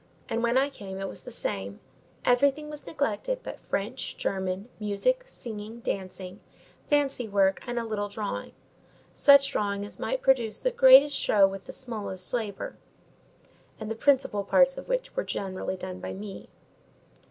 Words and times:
And 0.29 0.41
when 0.41 0.57
I 0.57 0.71
came 0.71 0.99
it 0.99 1.07
was 1.07 1.25
the 1.25 1.31
same: 1.31 1.79
everything 2.25 2.71
was 2.71 2.87
neglected 2.87 3.41
but 3.43 3.59
French, 3.59 4.17
German, 4.17 4.67
music, 4.79 5.23
singing, 5.27 5.79
dancing, 5.81 6.39
fancy 6.89 7.27
work, 7.29 7.61
and 7.67 7.77
a 7.77 7.83
little 7.83 8.09
drawing—such 8.09 9.51
drawing 9.51 9.85
as 9.85 9.99
might 9.99 10.23
produce 10.23 10.59
the 10.59 10.71
greatest 10.71 11.15
show 11.15 11.47
with 11.47 11.65
the 11.65 11.71
smallest 11.73 12.33
labour, 12.33 12.77
and 13.79 13.91
the 13.91 13.95
principal 13.95 14.43
parts 14.43 14.75
of 14.75 14.89
which 14.89 15.15
were 15.15 15.23
generally 15.23 15.77
done 15.77 15.99
by 15.99 16.13
me. 16.13 16.49